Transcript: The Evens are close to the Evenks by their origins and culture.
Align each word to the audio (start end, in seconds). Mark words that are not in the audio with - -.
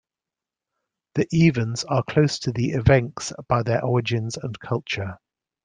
The 1.13 1.27
Evens 1.31 1.83
are 1.83 2.01
close 2.01 2.39
to 2.39 2.51
the 2.51 2.69
Evenks 2.71 3.33
by 3.47 3.61
their 3.61 3.85
origins 3.85 4.35
and 4.35 4.59
culture. 4.59 5.17